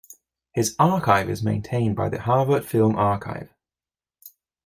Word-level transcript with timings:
His 0.53 0.75
archive 0.79 1.29
is 1.29 1.43
maintained 1.43 1.95
by 1.95 2.09
the 2.09 2.19
Harvard 2.21 2.65
Film 2.65 2.95
Archive. 2.95 3.53